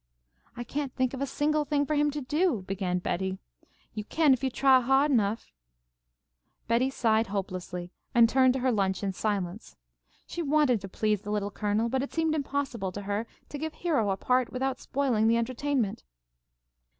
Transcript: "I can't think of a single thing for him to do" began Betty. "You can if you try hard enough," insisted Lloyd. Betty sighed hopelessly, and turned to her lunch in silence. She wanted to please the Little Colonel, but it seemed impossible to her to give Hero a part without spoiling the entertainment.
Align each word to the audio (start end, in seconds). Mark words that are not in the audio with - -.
"I 0.57 0.63
can't 0.63 0.91
think 0.95 1.13
of 1.13 1.21
a 1.21 1.27
single 1.27 1.63
thing 1.63 1.85
for 1.85 1.93
him 1.93 2.09
to 2.09 2.21
do" 2.21 2.63
began 2.67 2.97
Betty. 2.97 3.37
"You 3.93 4.03
can 4.03 4.33
if 4.33 4.43
you 4.43 4.49
try 4.49 4.79
hard 4.79 5.11
enough," 5.11 5.41
insisted 5.41 6.33
Lloyd. 6.63 6.67
Betty 6.67 6.89
sighed 6.89 7.27
hopelessly, 7.27 7.91
and 8.15 8.27
turned 8.27 8.53
to 8.53 8.61
her 8.61 8.71
lunch 8.71 9.03
in 9.03 9.13
silence. 9.13 9.75
She 10.25 10.41
wanted 10.41 10.81
to 10.81 10.89
please 10.89 11.21
the 11.21 11.29
Little 11.29 11.51
Colonel, 11.51 11.87
but 11.87 12.01
it 12.01 12.11
seemed 12.15 12.33
impossible 12.33 12.91
to 12.93 13.03
her 13.03 13.27
to 13.49 13.57
give 13.59 13.75
Hero 13.75 14.09
a 14.09 14.17
part 14.17 14.51
without 14.51 14.79
spoiling 14.79 15.27
the 15.27 15.37
entertainment. 15.37 16.01